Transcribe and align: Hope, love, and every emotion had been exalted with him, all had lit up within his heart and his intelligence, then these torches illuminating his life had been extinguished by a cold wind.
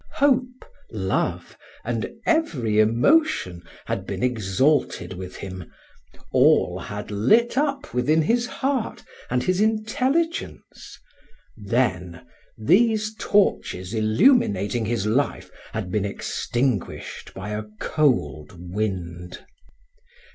Hope, 0.13 0.65
love, 0.89 1.55
and 1.85 2.09
every 2.25 2.79
emotion 2.79 3.61
had 3.85 4.07
been 4.07 4.23
exalted 4.23 5.13
with 5.13 5.35
him, 5.35 5.71
all 6.31 6.79
had 6.79 7.11
lit 7.11 7.55
up 7.55 7.93
within 7.93 8.23
his 8.23 8.47
heart 8.47 9.03
and 9.29 9.43
his 9.43 9.61
intelligence, 9.61 10.97
then 11.55 12.25
these 12.57 13.13
torches 13.19 13.93
illuminating 13.93 14.85
his 14.85 15.05
life 15.05 15.51
had 15.71 15.91
been 15.91 16.05
extinguished 16.05 17.35
by 17.35 17.49
a 17.51 17.65
cold 17.79 18.57
wind. 18.73 19.45